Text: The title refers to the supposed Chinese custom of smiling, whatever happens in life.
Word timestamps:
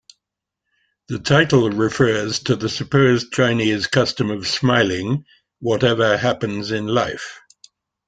The 1.09 1.19
title 1.19 1.69
refers 1.69 2.39
to 2.45 2.55
the 2.55 2.69
supposed 2.69 3.31
Chinese 3.33 3.85
custom 3.85 4.31
of 4.31 4.47
smiling, 4.47 5.25
whatever 5.59 6.17
happens 6.17 6.71
in 6.71 6.87
life. 6.87 7.39